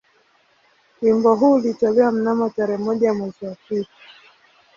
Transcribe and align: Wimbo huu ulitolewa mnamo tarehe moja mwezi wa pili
Wimbo 1.01 1.35
huu 1.35 1.53
ulitolewa 1.53 2.11
mnamo 2.11 2.49
tarehe 2.49 2.77
moja 2.83 3.13
mwezi 3.13 3.45
wa 3.45 3.55
pili 3.55 3.87